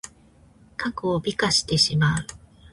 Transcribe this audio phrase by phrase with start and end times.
[0.77, 2.25] 過去を美化してしまう。